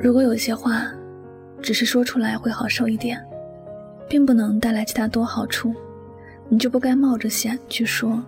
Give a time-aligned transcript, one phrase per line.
[0.00, 0.86] 如果有些话，
[1.60, 3.20] 只是说出来会好受一点，
[4.08, 5.74] 并不能带来其他多好处，
[6.48, 8.22] 你就不该冒着险去说。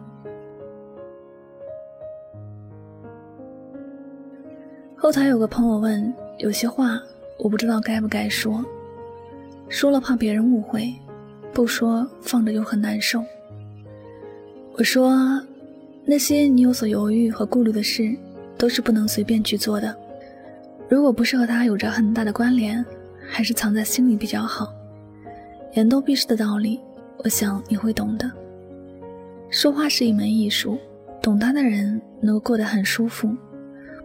[4.97, 7.01] 后台有个朋友问：有些话
[7.38, 8.65] 我不知道该不该说，
[9.69, 10.93] 说了怕别人误会，
[11.52, 13.25] 不说放着又很难受。
[14.72, 15.40] 我说，
[16.05, 18.12] 那些你有所犹豫和顾虑的事，
[18.59, 19.97] 都是不能随便去做的。
[20.91, 22.85] 如果不是和他有着很大的关联，
[23.31, 24.75] 还是藏在心里比较好。
[25.75, 26.81] 言多必失的道理，
[27.19, 28.29] 我想你会懂的。
[29.51, 30.77] 说话是一门艺术，
[31.23, 33.34] 懂它的人能够过得很舒服，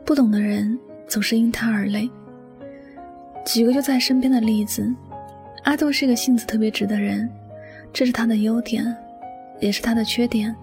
[0.05, 0.79] 不懂的人。
[1.07, 2.09] 总是因他而累。
[3.45, 4.91] 举个就在身边的例子，
[5.63, 7.29] 阿杜是个性子特别直的人，
[7.93, 8.83] 这是他的优点，
[9.59, 10.55] 也是他的缺点。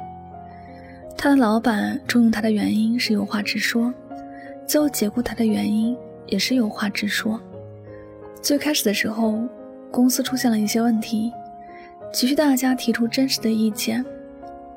[1.17, 3.95] 他的老板重用他的原因是有话直说，
[4.67, 7.41] 最后解雇他的原因也是有话直说。
[8.41, 9.41] 最开始的时候，
[9.91, 11.33] 公司出现了一些问题，
[12.13, 14.05] 急需大家提出真实的意见。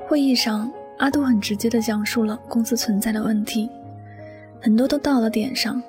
[0.08, 3.70] 会议上，阿杜很直接地讲述了公司存在的问题。
[4.62, 5.82] 很多都到了点上，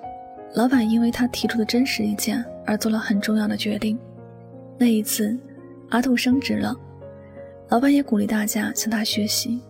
[0.54, 3.98] 老板因为他提出的真实意见而做了很重要的决定。
[4.78, 5.36] 那一次，
[5.90, 6.74] 阿杜升职了，
[7.68, 9.60] 老板也鼓励大家向他学习。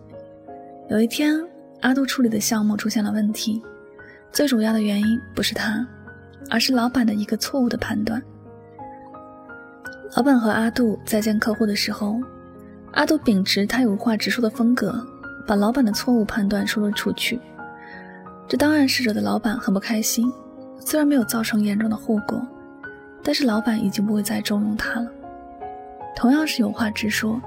[0.89, 1.33] 有一天，
[1.81, 3.61] 阿杜处理的项目出现了问题，
[4.31, 5.85] 最主要的原因不是他，
[6.49, 8.21] 而是老板的一个错误的判断。
[10.15, 12.19] 老板和阿杜在见客户的时候，
[12.93, 15.05] 阿杜秉持他有话直说的风格，
[15.45, 17.39] 把老板的错误判断说了出去。
[18.47, 20.31] 这当然是惹得老板很不开心，
[20.79, 22.41] 虽然没有造成严重的后果，
[23.21, 25.11] 但是老板已经不会再重用他了。
[26.15, 27.41] 同样是有话直说，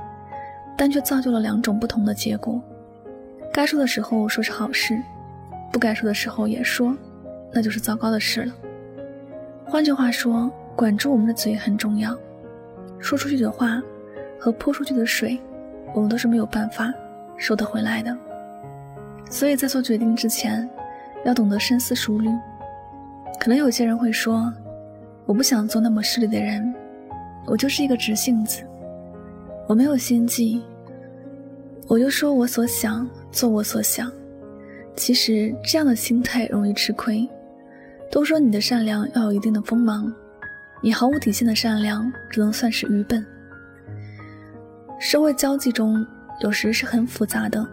[0.76, 2.62] 但却造就了两种不同的结果。
[3.52, 5.00] 该说的时候说是好事，
[5.72, 6.96] 不该说的时候也说，
[7.52, 8.52] 那就是糟糕的事了。
[9.64, 12.16] 换句话说，管住我们的嘴很重要。
[12.98, 13.80] 说出去的话
[14.38, 15.40] 和泼出去的水，
[15.94, 16.92] 我们都是没有办法
[17.36, 18.16] 收得回来的。
[19.30, 20.68] 所以在做决定之前，
[21.24, 22.28] 要懂得深思熟虑。
[23.38, 24.52] 可能有些人会说
[25.24, 26.74] ：“我不想做那么势利的人，
[27.46, 28.62] 我就是一个直性子，
[29.66, 30.62] 我没有心计，
[31.86, 34.12] 我就说我所想，做我所想。”
[35.00, 37.26] 其实这样的心态容易吃亏。
[38.10, 40.12] 都说你的善良要有一定的锋芒，
[40.82, 43.24] 你毫无底线的善良只能算是愚笨。
[44.98, 46.06] 社会交际中
[46.42, 47.66] 有时是很复杂的，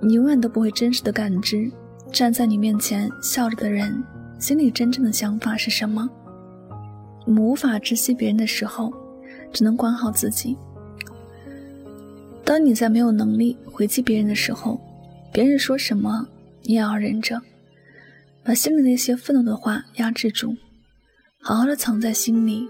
[0.00, 1.68] 你永远都不会真实的感知。
[2.12, 4.00] 站在你面前笑着的人，
[4.38, 6.08] 心里真正的想法是什么？
[7.26, 8.92] 我们无法知悉别人的时候，
[9.52, 10.56] 只能管好自己。
[12.44, 14.80] 当你在没有能力回击别人的时候，
[15.32, 16.24] 别人说什么，
[16.62, 17.40] 你也要忍着，
[18.44, 20.54] 把心里那些愤怒的话压制住，
[21.40, 22.68] 好好的藏在心里。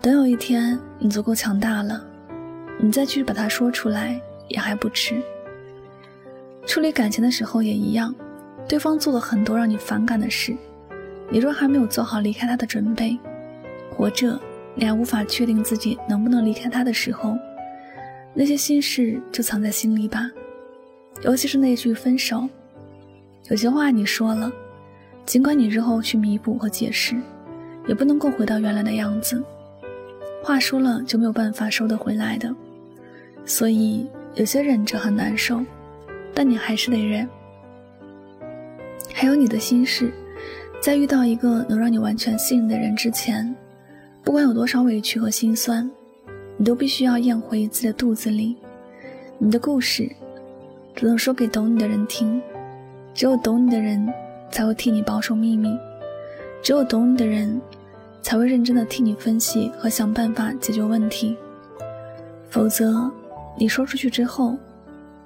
[0.00, 2.04] 等有一天你足够强大了，
[2.80, 5.20] 你再去把它说出来，也还不迟。
[6.66, 8.14] 处理感情的时候也一样。
[8.68, 10.54] 对方做了很多让你反感的事，
[11.30, 13.18] 你若还没有做好离开他的准备，
[13.90, 14.38] 活着
[14.74, 17.34] 你还无法确定自己能不能离开他的时候，
[18.34, 20.30] 那些心事就藏在心里吧。
[21.22, 22.46] 尤其是那句分手，
[23.48, 24.52] 有些话你说了，
[25.24, 27.16] 尽管你日后去弥补和解释，
[27.86, 29.42] 也不能够回到原来的样子。
[30.42, 32.54] 话说了就没有办法收得回来的，
[33.46, 35.64] 所以有些忍着很难受，
[36.34, 37.26] 但你还是得忍。
[39.14, 40.12] 还有你的心事，
[40.78, 43.54] 在遇到一个能让你完全信任的人之前，
[44.22, 45.90] 不管有多少委屈和心酸，
[46.58, 48.56] 你都必须要咽回自己的肚子里。
[49.38, 50.06] 你的故事，
[50.94, 52.40] 只能说给懂你的人听，
[53.18, 54.14] 只有懂你的人
[54.48, 55.76] 才会替你保守秘密，
[56.62, 57.60] 只有懂你的人
[58.22, 61.36] 才会认真的替你分析和想办法解决问题。
[62.48, 63.10] 否则，
[63.56, 64.56] 你说出去之后，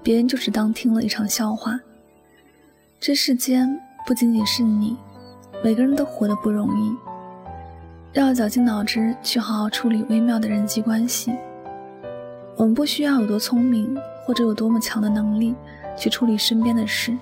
[0.02, 1.78] 别人就只当听了一场笑话。
[2.98, 4.96] 这世间不仅仅是你，
[5.62, 6.96] 每个人都活得不容易。
[8.14, 11.30] 要绞尽脑汁去好好处理微妙的人际关系。
[12.56, 15.54] 我们不需要有多聪明，或者有多么强的能力
[15.94, 17.14] 去处理身边的事，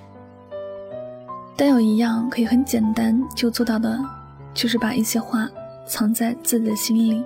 [1.61, 4.01] 但有一样可以很简单就做到的，
[4.55, 5.47] 就是把一些话
[5.87, 7.23] 藏在自己的心里。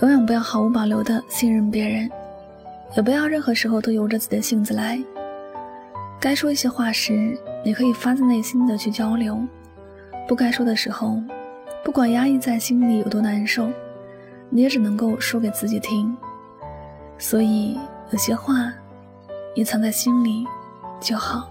[0.00, 2.08] 永远不要毫无保留的信任别人，
[2.96, 4.96] 也不要任何时候都由着自己的性子来。
[6.20, 9.34] 该说一些话时，你可以发自内心的去交流；
[10.28, 11.20] 不该说的时候，
[11.84, 13.68] 不管压抑在心里有多难受，
[14.50, 16.16] 你也只能够说给自己听。
[17.18, 17.76] 所以，
[18.12, 18.72] 有些话，
[19.56, 20.46] 你藏在心里
[21.00, 21.50] 就好。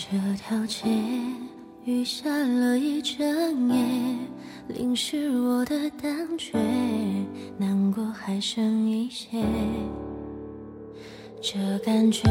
[0.00, 0.86] 这条街
[1.84, 3.84] 雨下了一整夜，
[4.68, 6.56] 淋湿我的胆怯，
[7.58, 9.44] 难过还剩一些。
[11.42, 12.30] 这感觉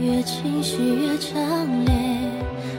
[0.00, 1.40] 越清晰越强
[1.84, 1.94] 烈，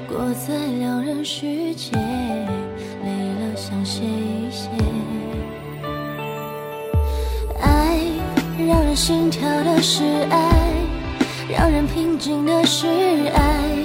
[0.10, 4.70] 过在两人世界，累了想歇一歇。
[7.62, 7.98] 爱
[8.68, 10.74] 让人心跳的是爱，
[11.50, 12.88] 让人平静的是
[13.34, 13.85] 爱。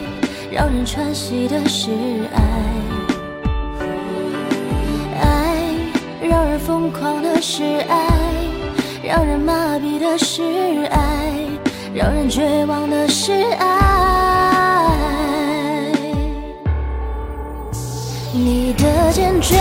[0.51, 1.93] 让人喘息的是
[2.35, 2.43] 爱，
[5.23, 5.55] 爱
[6.21, 7.97] 让人疯狂的是爱，
[9.05, 10.43] 让人麻痹的是
[10.91, 11.37] 爱，
[11.95, 13.69] 让人绝望的是爱。
[18.33, 19.55] 你的坚决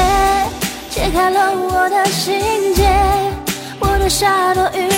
[0.90, 2.90] 解开了我的心结，
[3.80, 4.89] 我的傻多余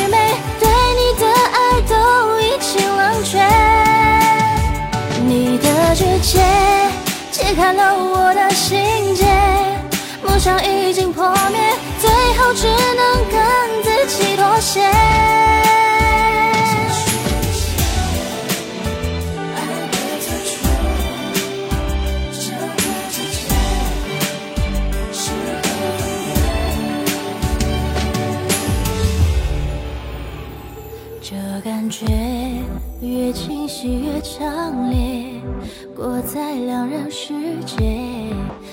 [6.21, 6.39] 解
[7.31, 8.79] 解开了我的心
[9.15, 9.25] 结，
[10.23, 11.59] 梦想已经破灭，
[11.99, 14.79] 最后只能跟自己妥协。
[31.23, 32.05] 这感觉
[32.99, 35.10] 越清晰越强烈，
[35.95, 37.33] 过在两人世
[37.65, 37.77] 界，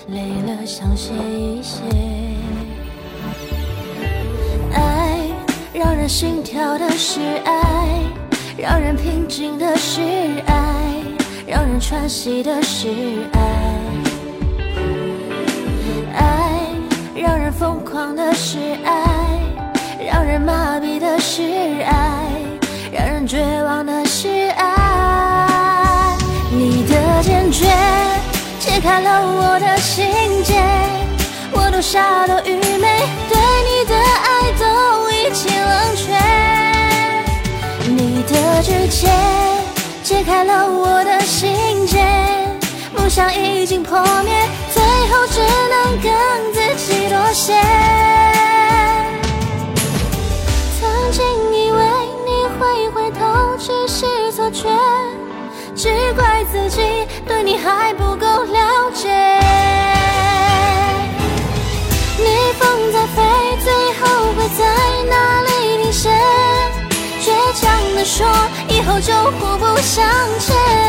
[0.08, 1.82] 累了想歇一歇。
[4.72, 5.18] 爱
[5.72, 7.88] 让人心跳的是爱，
[8.56, 10.00] 让人平静的是
[10.46, 11.02] 爱，
[11.46, 12.88] 让人喘息的是
[13.32, 13.40] 爱。
[16.14, 16.60] 爱
[17.14, 19.40] 让人疯狂的是爱，
[20.06, 21.42] 让人麻痹的是
[21.82, 22.26] 爱。
[22.90, 23.97] 让人绝望的
[31.90, 33.00] 傻多愚昧，
[33.30, 36.12] 对你的爱都已经冷却。
[37.88, 39.08] 你的拒绝
[40.02, 42.04] 解开了我的心结，
[42.94, 46.12] 梦想已经破灭，最后只能跟
[46.52, 47.54] 自己妥协。
[50.78, 51.24] 曾经
[51.54, 51.80] 以为
[52.26, 52.28] 你。
[52.58, 54.68] 会回头只是错觉，
[55.76, 58.16] 只怪自己对你还不
[69.00, 70.04] 就互不相
[70.40, 70.87] 欠。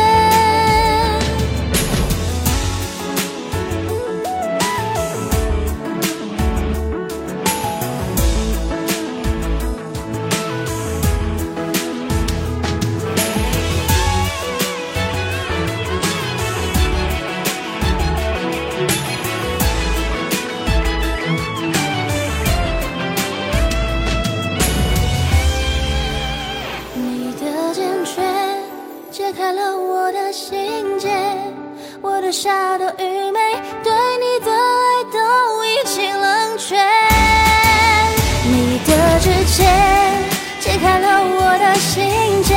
[40.70, 42.06] 解开了我的心
[42.44, 42.54] 结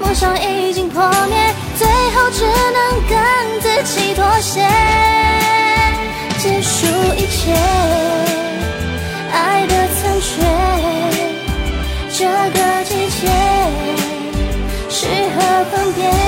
[0.00, 4.60] 梦想已经破灭最后只能跟自己妥协
[6.38, 7.52] 结束一切
[9.30, 10.42] 爱的残缺
[12.10, 13.28] 这个季节
[14.88, 16.21] 适合分别。